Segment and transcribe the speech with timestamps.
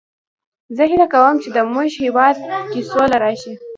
[0.75, 2.37] زه هیله کوم چې د مونږ هیواد
[2.71, 3.53] کې سوله راشي